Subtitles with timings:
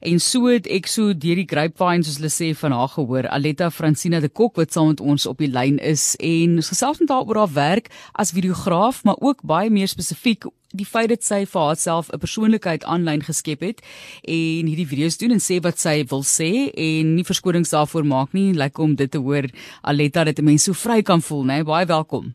[0.00, 3.70] En so het ek so deur die grapevine soos hulle sê van haar gehoor, Aletta
[3.70, 7.10] Francina de Kok wat saam met ons op die lyn is en ons gesels met
[7.10, 11.44] haar oor haar werk as videograaf, maar ook baie meer spesifiek die feit dat sy
[11.48, 13.80] vir haarself 'n persoonlikheid aanlyn geskep het
[14.22, 18.32] en hierdie video's doen en sê wat sy wil sê en nie verskonings daarvoor maak
[18.32, 18.52] nie.
[18.52, 19.48] Lekker om dit te hoor.
[19.82, 21.64] Aletta dat 'n mens so vry kan voel, né?
[21.64, 22.34] Baie welkom.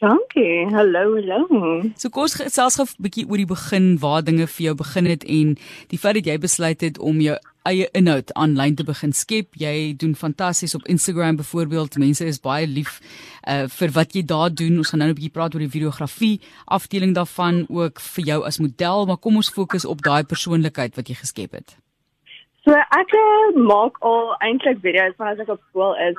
[0.00, 0.68] Dankie.
[0.70, 1.82] Hallo, hallo.
[1.98, 5.24] So kos gesels gou 'n bietjie oor die begin waar dinge vir jou begin het
[5.24, 5.56] en
[5.90, 7.34] die feit dat jy besluit het om jou
[7.66, 9.58] eie inhoud aanlyn te begin skep.
[9.58, 11.98] Jy doen fantasties op Instagram byvoorbeeld.
[11.98, 13.00] Mense is baie lief
[13.42, 14.78] uh vir wat jy daar doen.
[14.78, 18.58] Ons gaan nou 'n bietjie praat oor die videografie afdeling daarvan ook vir jou as
[18.58, 21.76] model, maar kom ons fokus op daai persoonlikheid wat jy geskep het.
[22.62, 26.16] So ek uh, maak al eintlik video's vanaf ek op skool is.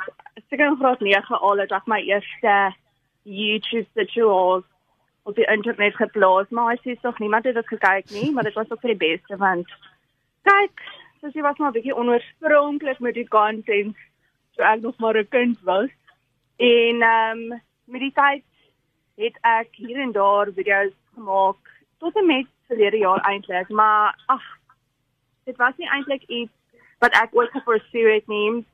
[0.49, 2.75] Seker in graad 9 al het ek my eerste
[3.23, 4.63] YouTube situaals
[5.23, 8.57] op die internet geplaas, maar ek sê tog niemand het dit gekyk nie, maar dit
[8.57, 9.67] was ook vir die beste want
[10.47, 10.83] kyk,
[11.21, 13.95] soos jy was maar 'n bietjie onoorspronklik met die content,
[14.55, 15.89] so ek nog maar 'n kind was.
[16.57, 18.45] En ehm um, met die tyd
[19.15, 21.57] het ek hier en daar video's gemaak
[21.99, 24.43] tot en met verlede jaar eintlik, maar ag,
[25.43, 26.51] dit was nie eintlik iets
[26.99, 28.65] wat ek ooit geforsee het nie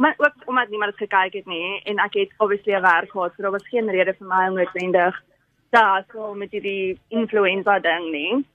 [0.00, 3.32] maar ook omdat niemand het gekyk het nie en ek het obviously 'n werk gehad
[3.36, 5.22] so daar was geen rede vir my om noodwendig
[5.70, 8.46] daar so met die influenza ding nie.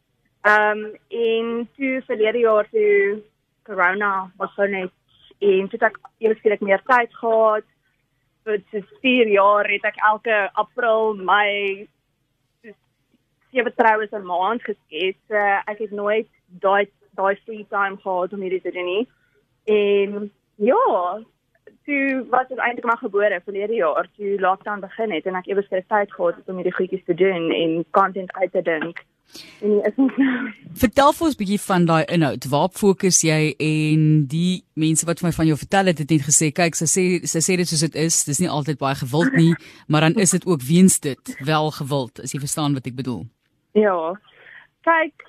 [0.41, 3.21] Ehm um, in toe verlede jaar toe
[3.63, 4.91] corona was so net
[5.39, 7.65] en toe ek eweslik meer tyd gehad
[8.45, 11.87] vir so 4 jaar het ek elke april my
[13.51, 15.15] sewe troues 'n maand geskep.
[15.27, 15.35] So
[15.71, 19.07] ek het nooit daai daai free time gehad om hierdie te doen nie.
[19.65, 21.19] En ja,
[21.85, 25.63] toe was dit eintlik maar gebore verlede jaar toe lockdown begin het en ek ewe
[25.65, 29.03] skielik tyd gehad het om hierdie goedjies te doen en content uit te dink.
[29.61, 30.51] En is ons nou.
[30.79, 32.45] Vertel vir ons bietjie van daai inhoud.
[32.51, 36.27] Waar fokus jy en die mense wat vir my van jou vertel het, het net
[36.27, 38.21] gesê, kyk, sy sê sy sê dit soos dit is.
[38.29, 39.53] Dis nie altyd baie gewild nie,
[39.89, 43.25] maar dan is dit ook weens dit wel gewild, as jy verstaan wat ek bedoel.
[43.75, 44.13] Ja.
[44.87, 45.27] Kyk,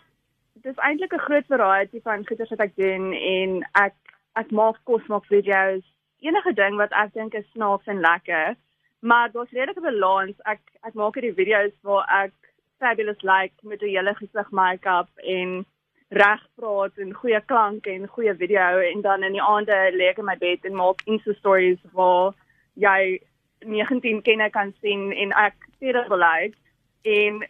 [0.63, 3.97] dit is eintlik 'n groot variety van goeders wat ek doen en ek
[4.37, 5.85] ek maak kos maak video's
[6.21, 8.57] enige ding wat ek dink is snaaks en lekker.
[9.01, 10.37] Maar daar's redelike balans.
[10.45, 12.35] Ek ek maak hierdie video's waar ek
[12.81, 15.65] fabulous like met 'n hele gesig make-up en
[16.09, 20.19] reg praat en goeie klank en goeie video en dan in die aande lê ek
[20.19, 22.35] in my bed en maak Insta stories waar
[22.75, 23.19] jy
[23.65, 26.57] 19 kenne kan sien en ek sê dit wel like
[27.03, 27.43] en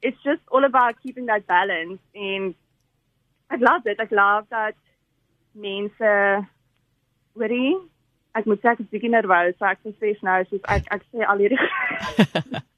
[0.00, 2.54] it's just all about keeping that balance and
[3.50, 4.00] I love it.
[4.00, 4.76] I love that
[5.54, 6.46] mense
[7.34, 7.76] hoorie
[8.34, 11.26] ek moet sê ek is bietjie nervous, so ek sê nou soos ek ek sê
[11.26, 11.60] al hierdie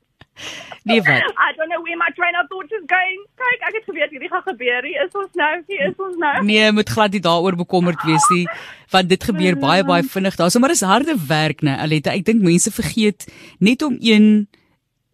[0.84, 1.22] Nee wat?
[1.46, 3.20] I don't know where my train of thought is going.
[3.38, 4.88] Kyk, ek het geweet hierdie gaan gebeur.
[4.88, 6.34] Hier is ons nou, hier is ons nou.
[6.48, 8.46] Nee, moet glad nie daaroor bekommerd wees nie,
[8.94, 10.38] want dit gebeur baie baie vinnig.
[10.40, 12.10] Daar's sommer 'n harde werk, né, Aletta.
[12.10, 14.48] Ek dink mense vergeet net om een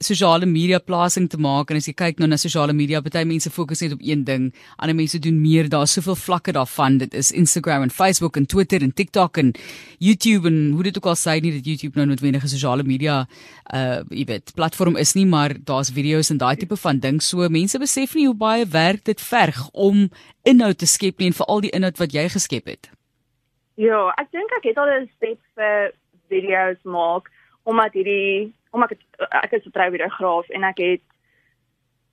[0.00, 3.50] sosiale media plasing te maak en as jy kyk nou na sosiale media, baie mense
[3.50, 4.48] fokus net op een ding.
[4.78, 5.68] Ander mense doen meer.
[5.68, 6.98] Daar's soveel vlakke daarvan.
[7.02, 9.52] Dit is Instagram en Facebook en Twitter en TikTok en
[9.98, 13.26] YouTube en hoe dit ook al sê nie dat YouTube nou noodwendig 'n sosiale media
[13.74, 17.22] uh jy weet, platform is nie, maar daar's video's en daai tipe van ding.
[17.22, 20.10] So mense besef nie hoe baie werk dit verg om
[20.44, 22.90] inhoud te skep nie en veral die inhoud wat jy geskep het.
[23.74, 25.92] Ja, ek dink ek het al 'n step vir
[26.28, 27.30] video's maak
[27.64, 29.02] omdat hierdie omdat ek
[29.44, 31.06] ek is 'n trouweregraaf en ek het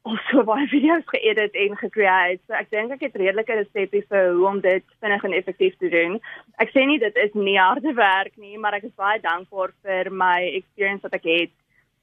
[0.06, 2.42] al so baie video's geëdit en gecreate.
[2.48, 5.90] So ek dink ek het redelike resepte vir hoe om dit vinnig en effektief te
[5.90, 6.20] doen.
[6.62, 10.12] Ek sê nie dit is nie harde werk nie, maar ek is baie dankbaar vir
[10.12, 11.54] my experience wat ek het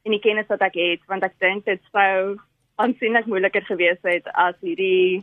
[0.05, 2.39] en die kennis wat ek het want ek dink dit sou
[2.83, 5.23] aansienlik moeiliker gewees het as hierdie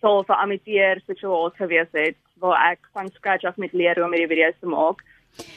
[0.00, 4.14] sou vir amateur situasie gewees het waar ek van scratch af met leer hoe om
[4.14, 5.02] hierdie video's te maak.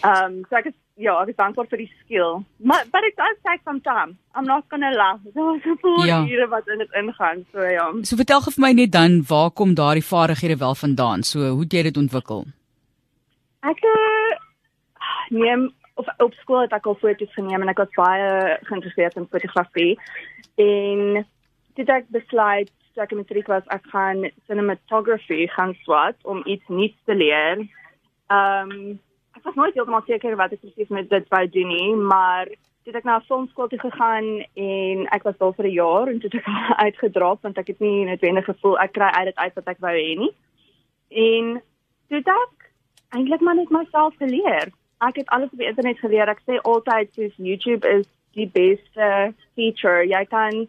[0.03, 2.41] Um so ek is ja, ek is dankbaar vir die skill.
[2.57, 4.15] Maar but it does take some time.
[4.35, 5.33] I'm not going to lie.
[5.35, 6.21] Daar's 'n paar ja.
[6.23, 7.91] ure wat in dit ingaan, so ja.
[8.03, 11.23] So vertel gou vir my net dan waar kom daardie vaardighede wel vandaan?
[11.23, 12.45] So hoe het jy dit ontwikkel?
[13.61, 14.33] Ek uh,
[15.29, 19.27] neem of op skool het ek al foto's geneem en ek was baie geïnteresseerd in
[19.31, 19.99] fotografie.
[20.55, 21.25] En
[21.75, 26.99] dit ek besluit toe ek matriek was, ek gaan cinematography gaan swat om iets nuuts
[27.05, 27.67] te leer.
[28.27, 28.99] Ehm um,
[29.41, 32.49] ek was nooit heeltemal seker wat ek presies met dit wou doen nie, maar
[32.85, 36.29] toe ek na filmskool toe gegaan en ek was daar vir 'n jaar en toe
[36.29, 36.49] het ek
[36.85, 39.95] uitgedrop want ek het nie noodwendig gevoel ek kry uit dit uit wat ek wou
[39.97, 40.33] hê nie.
[41.09, 41.61] En
[42.09, 42.69] toe ek
[43.17, 44.69] eintlik maar net myself geleer.
[45.01, 46.29] Ek het alles op die internet geleer.
[46.29, 48.05] Ek sê altyd soos YouTube is
[48.37, 50.05] die beste feature.
[50.05, 50.67] Jy kan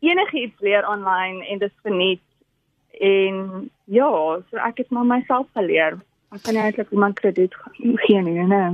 [0.00, 2.22] enigiets leer online en dit verniet
[3.00, 4.10] en ja,
[4.50, 5.98] so ek het maar myself geleer.
[6.34, 8.70] Ek kan eintlik iemand krediet gee nie, nee.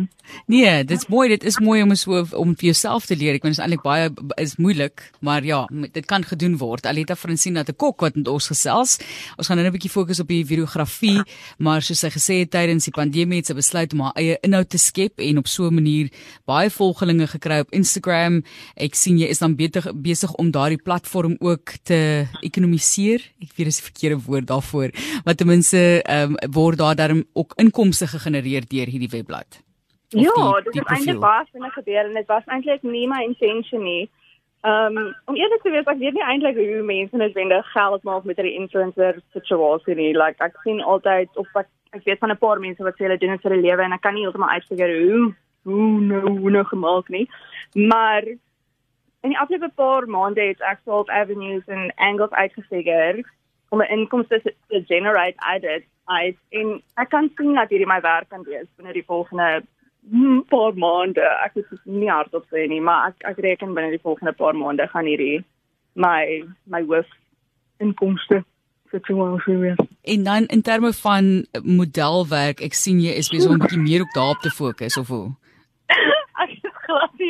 [0.49, 3.37] Nee, dit's mooi, dit is mooi om so om vir jouself te leer.
[3.37, 4.09] Ek meen dit is eintlik baie
[4.41, 6.87] is moeilik, maar ja, dit kan gedoen word.
[6.89, 8.99] Aleta Francine het 'n kok wat met ons gesels.
[9.37, 11.21] Ons gaan nou 'n bietjie fokus op die videografie,
[11.59, 14.69] maar soos sy gesê het tydens die pandemie het sy besluit om haar eie inhoud
[14.69, 16.09] te skep en op so 'n manier
[16.47, 18.43] baie volgelinge gekry op Instagram.
[18.77, 23.21] Ek sien jy is dan beter besig om daardie platform ook te ekonomiseer.
[23.43, 24.91] Ek weet dis die verkeerde woord daarvoor,
[25.25, 29.63] maar ten minste ehm um, word daar dan ook ook inkomste gegenereer deur hierdie webblad?
[30.09, 34.11] Ja, dit het eintlik baie vinnig gebeur en dit was eintlik nie my intention nie.
[34.61, 38.25] Ehm um, om eerlik te wees, ek weet nie eintlik hoe mense noodwendig geld maak
[38.25, 40.11] met hulle influencer situasie nie.
[40.17, 43.19] Like ek sien altyd of ek ek weet van 'n paar mense wat sê hulle
[43.19, 46.51] doen dit vir 'n lewe en ek kan nie heeltemal uitfigure hoe hoe nou hoe
[46.51, 47.29] nou gemaak nie.
[47.75, 48.23] Maar
[49.21, 53.25] in die afgelope paar maande het ek salt avenues en angles uitgefigure
[53.71, 58.01] om 'n inkomste te generate uit dit uit en ek kan sien dat hierdie my
[58.01, 59.63] werk kan wees binne die volgende
[60.11, 61.27] hmm, paar maande.
[61.45, 64.89] Ek is nie hardop sê nie, maar ek ek reken binne die volgende paar maande
[64.93, 65.45] gaan hierdie
[65.95, 67.07] my my hoof
[67.79, 68.45] inkomste.
[70.03, 74.03] En dan in terme van modelwerk, ek sien jy is besig om 'n bietjie meer
[74.03, 75.31] op daarop te fokus of hoe?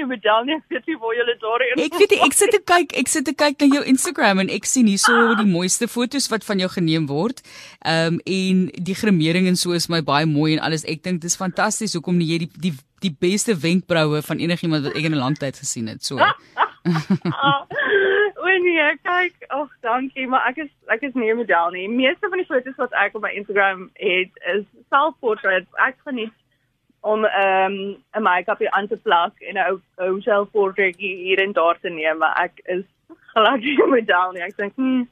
[0.01, 1.83] Glad nie met Daniel, ek weet nie waar jy daar is.
[1.85, 4.65] Ek weet ek sit te kyk, ek sit te kyk na jou Instagram en ek
[4.69, 7.43] sien hierso die mooiste foto's wat van jou geneem word.
[7.85, 10.85] Ehm um, en die gremering en so is my baie mooi en alles.
[10.85, 14.97] Ek dink dis fantasties hoekom nie jy die die die beste wenkbroue van enigiemand wat
[14.97, 16.05] ek in 'n lang tyd gesien het.
[16.05, 16.19] So.
[18.61, 21.89] Nee, kyk, ag dankie, maar ek is ek is nie 'n model nie.
[21.89, 25.69] Meeste van die foto's wat ek op my Instagram het is selfportreits.
[25.87, 26.33] Ek geniet
[27.01, 31.79] om ehm um, 'n make-up aan te plak en 'n ou selfportretjie hier en daar
[31.81, 32.85] te neem, maar ek is
[33.33, 34.43] glad nie met daal nie.
[34.43, 35.07] Ek dink, hm,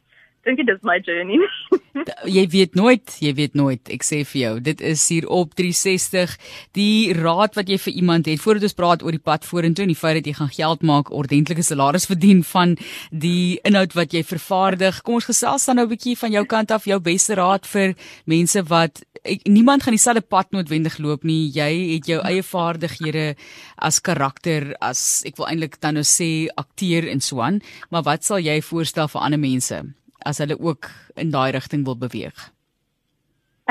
[0.48, 1.40] dink dit is my journey.
[2.38, 3.90] jy weet nooit, jy weet nooit.
[3.92, 6.36] Ek sê vir jou, dit is hier op 360
[6.78, 9.92] die raad wat jy vir iemand het voordat ons praat oor die pad vorentoe en
[9.92, 12.76] die feit dat jy gaan geld maak, ordentlike salaris verdien van
[13.10, 15.02] die inhoud wat jy vervaardig.
[15.04, 17.94] Kom ons gesels dan nou 'n bietjie van jou kant af, jou beste raad vir
[18.24, 21.50] mense wat ek, niemand gaan dieselfde pad noodwendig loop nie.
[21.52, 23.36] Jy het jou eie vaardighede
[23.76, 27.60] as karakter, as ek wil eintlik dan nou sê akteur en so aan,
[27.90, 29.97] maar wat sal jy voorstel vir ander mense?
[30.28, 32.48] As hulle ook in daai rigting wil beweeg?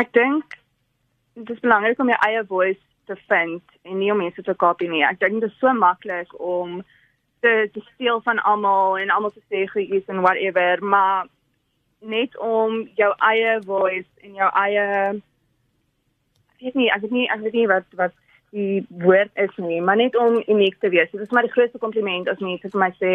[0.02, 0.58] Ek dink
[1.38, 4.90] dit is belangrik om jou eie voice te vind en nie om mense te kopie
[4.90, 5.04] nie.
[5.06, 6.82] Ek dink dit is so maklik om
[7.46, 11.28] te te steel van almal en almal te sê hoe is en whatever, maar
[12.00, 14.88] net om jou eie voice en jou eie
[16.58, 18.18] ek weet nie, ek weet nie, ek weet nie wat wat
[18.56, 21.12] die woord is nie, maar net om uniek te wees.
[21.12, 23.14] Dit is maar die grootste kompliment as mense vir my sê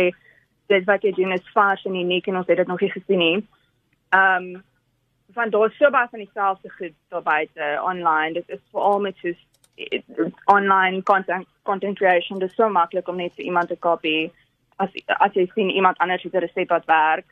[0.73, 3.25] dit wat jy doen is vars en uniek en ons het dit nog nie gesien
[3.27, 3.41] nie.
[4.17, 4.63] Ehm um,
[5.33, 8.33] van daar so baie van dieselfde goed daar buite online.
[8.33, 9.39] Dit is veral met soos
[10.45, 12.39] online content content creation.
[12.39, 14.31] Dit is so maklik om net vir iemand te copy
[14.77, 17.27] as as jy sien iemand anders het 'n resep wat werk.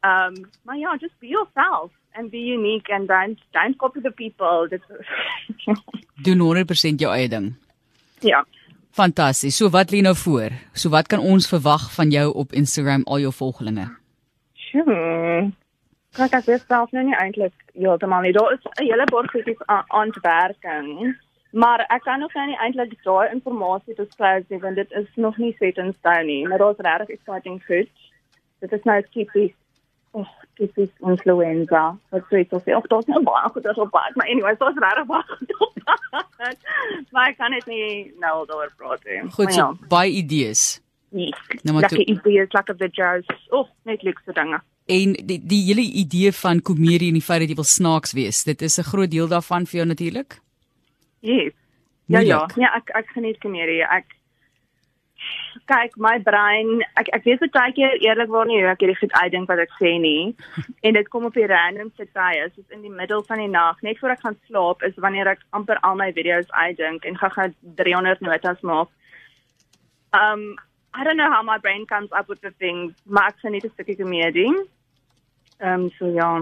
[0.00, 4.68] Um maar ja, just be yourself and be unique and don't don't copy the people.
[4.68, 4.82] Dit
[6.26, 7.54] doen 100% jou eie ding.
[8.20, 8.46] Ja.
[8.90, 9.56] Fantasties.
[9.56, 10.50] So wat lê nou voor?
[10.72, 13.86] So wat kan ons verwag van jou op Instagram al jou volgelinge?
[14.54, 15.50] Sjoe.
[16.18, 18.32] Kyk as jy self nou nie eintlik heeltemal nie.
[18.34, 21.16] Daar is 'n hele paar goedjies aan te werking.
[21.50, 25.54] Maar ek kan nog nie eintlik daai inligting beskryf nie want dit is nog nie
[25.58, 26.48] set in steen nie.
[26.48, 27.90] Maar daar's regtig exciting goed.
[28.60, 29.54] Dit is nou tipies
[30.10, 31.98] Oh, dit is influenza.
[32.10, 32.74] Wat sê jy?
[32.74, 35.84] Of dit nou baie goed is of baie, maar anyway, dit is regtig baie goed.
[37.14, 37.90] maar ek kan dit nie
[38.22, 39.20] nou daaroor praat nie.
[39.36, 39.88] Goed, so, ja.
[39.92, 40.80] baie idees.
[41.14, 41.30] Nee.
[41.62, 43.30] Nou maar lekker idees, lekker videos.
[43.54, 44.60] Oh, net lekker dinge.
[44.90, 48.42] En die die hele idee van komedie en die feit dat jy wil snaaks wees,
[48.44, 50.40] dit is 'n groot deel daarvan vir jou natuurlik.
[51.20, 51.54] Yes.
[52.06, 53.82] Ja ja, ja, ek ek geniet komedie.
[53.86, 54.06] Ek
[55.70, 59.50] kyk my brein ek ek weet baie keer eerlikwaar nie hoe ek hierdie goed uitdink
[59.52, 60.32] wat ek sê nie
[60.86, 64.00] en dit kom op die randomste tye soos in die middel van die nag net
[64.00, 68.26] voor ek gaan slaap is wanneer ek amper al my video's uitdink en gaan 300
[68.26, 68.90] notas maak
[70.22, 70.48] um
[70.98, 73.68] i don't know how my brain comes up with the things maar ek sien is
[73.68, 74.50] 'n stukkie komedie
[75.70, 76.32] um so ja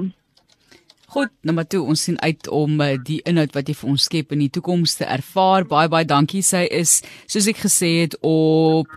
[1.08, 4.34] Goed, nommer 2, ons sien uit om uh, die inhoud wat jy vir ons skep
[4.36, 5.64] in die toekoms te ervaar.
[5.64, 6.42] Baie baie dankie.
[6.44, 8.92] Sy is soos ek gesê het op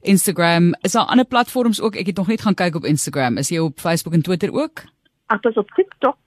[0.00, 0.74] Instagram.
[0.80, 1.94] Is daar ander platforms ook?
[1.94, 3.36] Ek het nog net gaan kyk op Instagram.
[3.36, 4.84] Is jy op Facebook en Twitter ook?
[5.26, 6.18] Ek is op TikTok.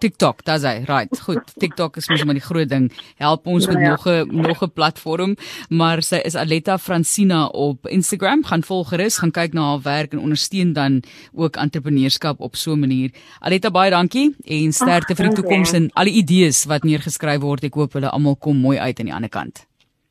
[0.00, 0.80] TikTok, dis hy.
[0.88, 1.20] Right.
[1.26, 1.52] Goed.
[1.62, 2.88] TikTok is mos maar die groot ding.
[3.20, 3.90] Help ons met ja.
[3.92, 5.36] nog 'n nog 'n platform,
[5.68, 8.44] maar sy is Aletta Francina op Instagram.
[8.44, 12.72] Gaan volg gerus, gaan kyk na haar werk en ondersteun dan ook entrepreneurskap op so
[12.72, 13.10] 'n manier.
[13.40, 17.64] Aletta, baie dankie en sterkte vir die toekoms en al die idees wat neergeskryf word.
[17.64, 19.69] Ek hoop hulle almal kom mooi uit aan die ander kant.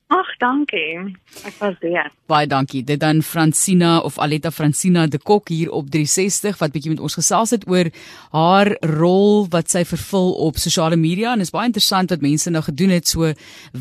[0.10, 0.98] Ag, dankie.
[1.46, 2.08] Ek was daar.
[2.26, 2.80] Baie dankie.
[2.82, 7.14] Dit dan Francina of Aletta Francina de Kok hier op 360 wat bietjie met ons
[7.20, 7.92] gesels het oor
[8.34, 12.64] haar rol wat sy vervul op sosiale media en is baie interessant wat mense nou
[12.66, 13.06] gedoen het.
[13.06, 13.30] So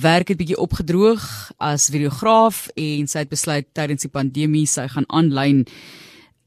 [0.05, 1.25] werk het bietjie opgedroog
[1.57, 5.65] as videograaf en sy het besluit tydens die pandemie sy gaan aanlyn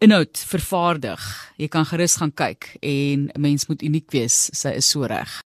[0.02, 1.26] inhoud vervaardig.
[1.58, 4.50] Jy kan gerus gaan kyk en 'n mens moet uniek wees.
[4.54, 5.34] Sy is so reg.